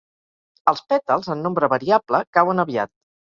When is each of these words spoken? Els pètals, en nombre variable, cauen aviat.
Els 0.71 0.79
pètals, 0.93 1.29
en 1.35 1.43
nombre 1.49 1.69
variable, 1.75 2.23
cauen 2.39 2.65
aviat. 2.65 2.93